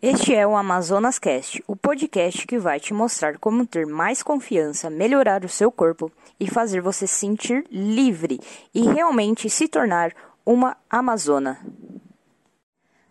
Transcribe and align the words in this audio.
Este 0.00 0.32
é 0.32 0.46
o 0.46 0.56
Amazonas 0.56 1.18
Cast, 1.18 1.60
o 1.66 1.74
podcast 1.74 2.46
que 2.46 2.56
vai 2.56 2.78
te 2.78 2.94
mostrar 2.94 3.36
como 3.36 3.66
ter 3.66 3.84
mais 3.84 4.22
confiança, 4.22 4.88
melhorar 4.88 5.44
o 5.44 5.48
seu 5.48 5.72
corpo 5.72 6.08
e 6.38 6.48
fazer 6.48 6.80
você 6.80 7.04
se 7.04 7.14
sentir 7.14 7.66
livre 7.68 8.38
e 8.72 8.82
realmente 8.82 9.50
se 9.50 9.66
tornar 9.66 10.12
uma 10.46 10.76
amazona. 10.88 11.58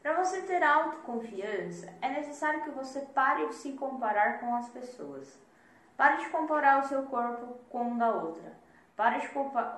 Para 0.02 0.24
você 0.24 0.40
ter 0.44 0.64
autoconfiança, 0.64 1.94
é 2.02 2.08
necessário 2.08 2.64
que 2.64 2.70
você 2.70 3.02
pare 3.02 3.50
de 3.50 3.56
se 3.56 3.74
comparar 3.74 4.40
com 4.40 4.56
as 4.56 4.70
pessoas. 4.70 5.38
Pare 5.98 6.24
de 6.24 6.30
comparar 6.30 6.86
o 6.86 6.88
seu 6.88 7.04
corpo 7.04 7.60
com 7.70 7.96
o 7.96 7.98
da 7.98 8.12
outra. 8.12 8.54
Pare 8.96 9.20
de 9.20 9.28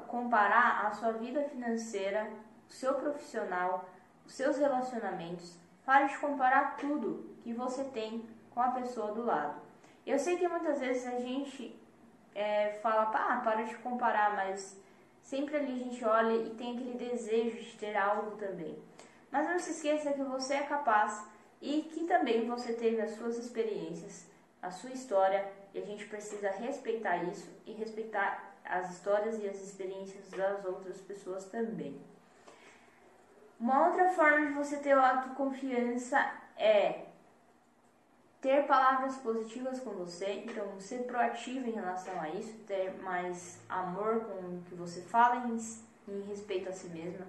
comparar 0.07 0.85
a 0.85 0.91
sua 0.91 1.13
vida 1.13 1.41
financeira, 1.45 2.29
o 2.69 2.71
seu 2.71 2.93
profissional, 2.93 3.89
os 4.27 4.33
seus 4.35 4.59
relacionamentos 4.59 5.57
Pare 5.85 6.07
de 6.07 6.17
comparar 6.17 6.77
tudo 6.77 7.35
que 7.43 7.53
você 7.53 7.83
tem 7.85 8.25
com 8.51 8.61
a 8.61 8.71
pessoa 8.71 9.11
do 9.13 9.25
lado. 9.25 9.59
Eu 10.05 10.17
sei 10.19 10.37
que 10.37 10.47
muitas 10.47 10.79
vezes 10.79 11.05
a 11.07 11.19
gente 11.19 11.79
é, 12.35 12.79
fala, 12.81 13.07
pá, 13.07 13.41
para 13.43 13.63
de 13.63 13.75
comparar, 13.75 14.35
mas 14.35 14.77
sempre 15.21 15.57
ali 15.57 15.73
a 15.73 15.83
gente 15.83 16.05
olha 16.05 16.33
e 16.33 16.49
tem 16.51 16.75
aquele 16.75 16.97
desejo 16.97 17.57
de 17.57 17.77
ter 17.77 17.95
algo 17.95 18.37
também. 18.37 18.77
Mas 19.31 19.47
não 19.47 19.59
se 19.59 19.71
esqueça 19.71 20.13
que 20.13 20.23
você 20.23 20.55
é 20.55 20.63
capaz 20.63 21.25
e 21.61 21.83
que 21.83 22.05
também 22.05 22.47
você 22.47 22.73
teve 22.73 23.01
as 23.01 23.11
suas 23.11 23.37
experiências, 23.37 24.25
a 24.61 24.71
sua 24.71 24.91
história, 24.91 25.45
e 25.73 25.79
a 25.79 25.85
gente 25.85 26.05
precisa 26.05 26.49
respeitar 26.49 27.23
isso 27.25 27.47
e 27.65 27.73
respeitar 27.73 28.55
as 28.65 28.91
histórias 28.91 29.41
e 29.41 29.47
as 29.47 29.61
experiências 29.61 30.29
das 30.31 30.65
outras 30.65 30.99
pessoas 31.01 31.45
também. 31.45 31.99
Uma 33.59 33.87
outra 33.87 34.07
forma 34.09 34.47
de 34.47 34.53
você 34.53 34.77
ter 34.77 34.93
autoconfiança 34.93 36.17
é 36.57 37.01
ter 38.39 38.65
palavras 38.65 39.17
positivas 39.17 39.81
com 39.81 39.89
você, 39.91 40.43
então 40.45 40.79
ser 40.79 40.99
proativo 40.99 41.67
em 41.67 41.73
relação 41.73 42.21
a 42.21 42.29
isso, 42.29 42.57
ter 42.65 42.93
mais 43.01 43.59
amor 43.67 44.21
com 44.21 44.31
o 44.31 44.63
que 44.69 44.75
você 44.75 45.01
fala 45.01 45.47
em, 45.47 45.57
em 46.07 46.21
respeito 46.21 46.69
a 46.69 46.71
si 46.71 46.87
mesma, 46.87 47.27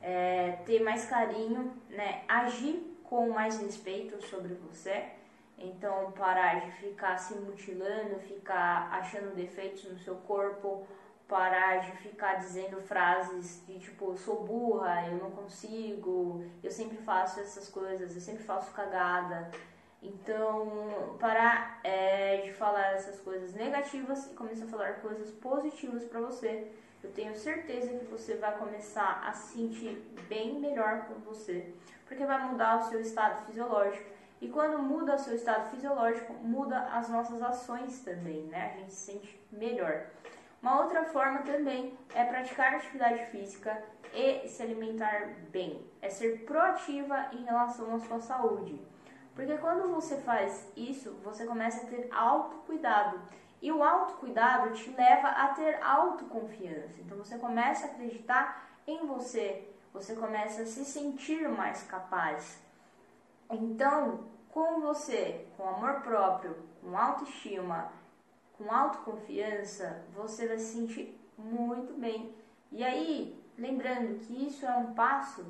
é, 0.00 0.60
ter 0.64 0.80
mais 0.84 1.06
carinho, 1.06 1.74
né, 1.90 2.22
agir 2.28 2.96
com 3.02 3.30
mais 3.30 3.60
respeito 3.60 4.24
sobre 4.26 4.54
você, 4.54 5.06
então 5.58 6.12
parar 6.12 6.60
de 6.60 6.70
ficar 6.72 7.18
se 7.18 7.34
mutilando, 7.34 8.20
ficar 8.20 8.88
achando 8.92 9.34
defeitos 9.34 9.84
no 9.84 9.98
seu 9.98 10.14
corpo 10.16 10.86
parar 11.28 11.78
de 11.78 11.92
ficar 11.98 12.34
dizendo 12.34 12.80
frases 12.80 13.62
de 13.66 13.78
tipo, 13.78 14.10
eu 14.10 14.16
sou 14.16 14.44
burra, 14.44 15.06
eu 15.08 15.16
não 15.16 15.30
consigo, 15.30 16.44
eu 16.62 16.70
sempre 16.70 16.98
faço 16.98 17.40
essas 17.40 17.68
coisas, 17.68 18.14
eu 18.14 18.20
sempre 18.20 18.44
faço 18.44 18.72
cagada. 18.72 19.50
Então, 20.02 21.16
parar 21.18 21.80
é, 21.82 22.42
de 22.42 22.52
falar 22.52 22.92
essas 22.92 23.18
coisas 23.20 23.54
negativas 23.54 24.26
e 24.26 24.34
começar 24.34 24.66
a 24.66 24.68
falar 24.68 25.00
coisas 25.00 25.30
positivas 25.30 26.04
para 26.04 26.20
você. 26.20 26.70
Eu 27.02 27.10
tenho 27.12 27.34
certeza 27.34 27.88
que 27.98 28.04
você 28.04 28.34
vai 28.34 28.56
começar 28.58 29.22
a 29.26 29.32
se 29.32 29.54
sentir 29.54 29.96
bem 30.28 30.60
melhor 30.60 31.06
com 31.06 31.14
você, 31.20 31.72
porque 32.06 32.24
vai 32.24 32.46
mudar 32.48 32.80
o 32.80 32.88
seu 32.90 33.00
estado 33.00 33.46
fisiológico. 33.46 34.10
E 34.40 34.48
quando 34.48 34.78
muda 34.78 35.14
o 35.14 35.18
seu 35.18 35.34
estado 35.34 35.70
fisiológico, 35.70 36.34
muda 36.34 36.78
as 36.92 37.08
nossas 37.08 37.40
ações 37.42 38.00
também, 38.00 38.42
né? 38.42 38.72
A 38.74 38.78
gente 38.78 38.92
se 38.92 39.12
sente 39.12 39.40
melhor. 39.50 40.06
Uma 40.64 40.80
outra 40.80 41.04
forma 41.04 41.40
também 41.40 41.92
é 42.14 42.24
praticar 42.24 42.76
atividade 42.76 43.26
física 43.26 43.84
e 44.14 44.48
se 44.48 44.62
alimentar 44.62 45.34
bem, 45.50 45.86
é 46.00 46.08
ser 46.08 46.46
proativa 46.46 47.28
em 47.32 47.44
relação 47.44 47.94
à 47.94 48.00
sua 48.00 48.18
saúde. 48.18 48.80
Porque 49.34 49.58
quando 49.58 49.92
você 49.94 50.16
faz 50.22 50.72
isso, 50.74 51.20
você 51.22 51.44
começa 51.44 51.84
a 51.84 51.90
ter 51.90 52.08
autocuidado. 52.10 53.20
E 53.60 53.70
o 53.70 53.84
autocuidado 53.84 54.72
te 54.72 54.88
leva 54.92 55.28
a 55.28 55.48
ter 55.48 55.82
autoconfiança. 55.82 56.98
Então 57.02 57.18
você 57.18 57.36
começa 57.36 57.86
a 57.86 57.90
acreditar 57.90 58.66
em 58.86 59.06
você, 59.06 59.68
você 59.92 60.16
começa 60.16 60.62
a 60.62 60.66
se 60.66 60.82
sentir 60.86 61.46
mais 61.46 61.82
capaz. 61.82 62.58
Então, 63.50 64.30
com 64.48 64.80
você, 64.80 65.46
com 65.58 65.68
amor 65.68 66.00
próprio, 66.00 66.56
com 66.80 66.96
autoestima 66.96 67.92
com 68.56 68.72
autoconfiança, 68.72 70.04
você 70.14 70.46
vai 70.46 70.58
se 70.58 70.74
sentir 70.74 71.20
muito 71.36 71.92
bem. 71.94 72.34
E 72.70 72.82
aí, 72.84 73.40
lembrando 73.58 74.18
que 74.20 74.46
isso 74.46 74.64
é 74.64 74.76
um 74.76 74.94
passo 74.94 75.44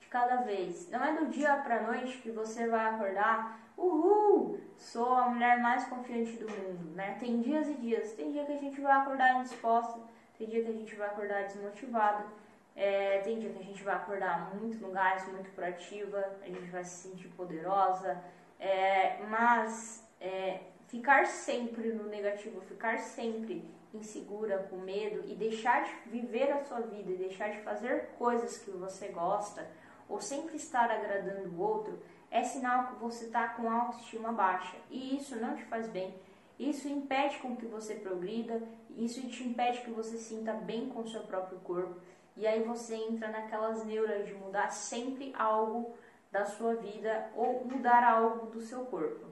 de 0.00 0.06
cada 0.08 0.42
vez. 0.42 0.90
Não 0.90 1.04
é 1.04 1.16
do 1.16 1.26
dia 1.26 1.56
para 1.56 1.82
noite 1.82 2.18
que 2.18 2.30
você 2.30 2.66
vai 2.68 2.86
acordar, 2.86 3.60
uhul, 3.76 4.60
sou 4.76 5.14
a 5.14 5.28
mulher 5.28 5.60
mais 5.60 5.84
confiante 5.86 6.32
do 6.32 6.50
mundo, 6.50 6.94
né? 6.94 7.16
Tem 7.20 7.40
dias 7.40 7.68
e 7.68 7.74
dias. 7.74 8.12
Tem 8.12 8.32
dia 8.32 8.44
que 8.44 8.52
a 8.52 8.58
gente 8.58 8.80
vai 8.80 8.92
acordar 8.92 9.40
indisposta, 9.40 10.00
tem 10.36 10.48
dia 10.48 10.64
que 10.64 10.70
a 10.70 10.74
gente 10.74 10.94
vai 10.94 11.08
acordar 11.08 11.44
desmotivada. 11.44 12.26
É, 12.74 13.18
tem 13.22 13.40
dia 13.40 13.50
que 13.50 13.58
a 13.58 13.64
gente 13.64 13.82
vai 13.82 13.96
acordar 13.96 14.54
muito 14.54 14.78
no 14.78 14.92
gás, 14.92 15.26
muito 15.32 15.50
proativa, 15.50 16.24
a 16.40 16.46
gente 16.46 16.70
vai 16.70 16.84
se 16.84 17.08
sentir 17.08 17.26
poderosa, 17.30 18.22
é, 18.60 19.20
mas 19.24 20.08
é, 20.20 20.60
ficar 20.88 21.26
sempre 21.26 21.92
no 21.92 22.04
negativo, 22.04 22.60
ficar 22.62 22.98
sempre 22.98 23.64
insegura, 23.94 24.66
com 24.70 24.78
medo 24.78 25.22
e 25.26 25.34
deixar 25.34 25.84
de 25.84 26.10
viver 26.10 26.50
a 26.50 26.64
sua 26.64 26.80
vida 26.80 27.10
e 27.10 27.16
deixar 27.16 27.50
de 27.50 27.60
fazer 27.60 28.10
coisas 28.18 28.58
que 28.58 28.70
você 28.70 29.08
gosta 29.08 29.66
ou 30.08 30.20
sempre 30.20 30.56
estar 30.56 30.90
agradando 30.90 31.48
o 31.50 31.60
outro, 31.60 31.98
é 32.30 32.42
sinal 32.42 32.88
que 32.88 32.94
você 32.96 33.26
está 33.26 33.48
com 33.48 33.70
autoestima 33.70 34.32
baixa 34.32 34.76
e 34.90 35.16
isso 35.16 35.36
não 35.36 35.56
te 35.56 35.64
faz 35.64 35.88
bem. 35.88 36.14
Isso 36.58 36.88
impede 36.88 37.38
com 37.38 37.56
que 37.56 37.66
você 37.66 37.94
progrida, 37.94 38.60
isso 38.96 39.26
te 39.28 39.44
impede 39.44 39.82
que 39.82 39.90
você 39.90 40.16
sinta 40.16 40.52
bem 40.52 40.88
com 40.88 41.00
o 41.00 41.08
seu 41.08 41.20
próprio 41.22 41.58
corpo 41.60 42.00
e 42.36 42.46
aí 42.46 42.62
você 42.62 42.94
entra 42.94 43.28
naquelas 43.28 43.84
neuras 43.84 44.26
de 44.26 44.34
mudar 44.34 44.70
sempre 44.70 45.32
algo 45.36 45.94
da 46.30 46.44
sua 46.46 46.74
vida 46.74 47.30
ou 47.34 47.64
mudar 47.64 48.04
algo 48.04 48.46
do 48.46 48.60
seu 48.60 48.84
corpo. 48.86 49.26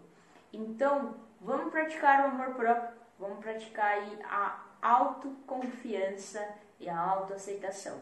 Então, 0.57 1.15
Vamos 1.47 1.71
praticar 1.71 2.25
o 2.25 2.31
amor 2.33 2.57
próprio, 2.57 2.89
vamos 3.21 3.39
praticar 3.39 3.99
a 4.29 4.59
autoconfiança 4.83 6.45
e 6.81 6.89
a 6.89 6.99
autoaceitação. 6.99 8.01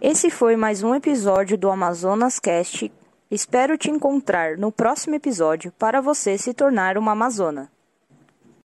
Esse 0.00 0.28
foi 0.28 0.56
mais 0.56 0.82
um 0.82 0.92
episódio 0.92 1.56
do 1.56 1.70
Amazonas 1.70 2.40
Cast. 2.40 2.90
Espero 3.30 3.78
te 3.78 3.90
encontrar 3.90 4.56
no 4.56 4.72
próximo 4.72 5.14
episódio 5.14 5.70
para 5.78 6.00
você 6.00 6.36
se 6.36 6.52
tornar 6.52 6.98
uma 6.98 7.12
amazona. 7.12 7.70